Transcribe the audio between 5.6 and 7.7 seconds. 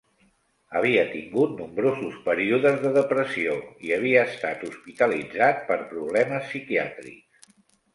per problemes psiquiàtrics.